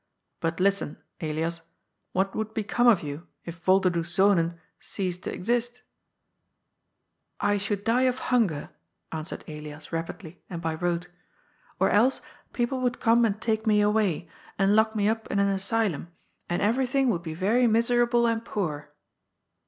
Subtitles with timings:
[0.39, 1.61] But listen, Elias,
[2.11, 5.75] what would be come of you, if Yolderdoes Zonen ceased to exist?"
[7.39, 8.71] ^^ I should die of hunger,"
[9.11, 11.05] answered Elias rapidly, and by rote.
[11.05, 11.07] ^'
[11.79, 12.19] Or else
[12.51, 14.27] people would come and take me away,
[14.57, 16.07] and lock me up in an asylum,
[16.49, 18.91] and everything would be very miserable and poor."